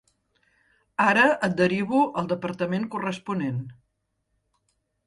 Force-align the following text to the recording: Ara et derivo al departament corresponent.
Ara 1.05 1.25
et 1.49 1.53
derivo 1.61 2.01
al 2.23 2.33
departament 2.33 2.89
corresponent. 2.97 3.65